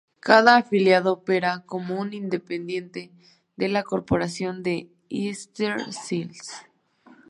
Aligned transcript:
Cada 0.19 0.57
afiliado 0.57 1.13
opera 1.13 1.61
como 1.67 2.01
un 2.01 2.15
independiente 2.15 3.11
de 3.55 3.69
la 3.69 3.83
corporación 3.83 4.63
de 4.63 4.89
Easter 5.11 5.93
Seals. 5.93 6.65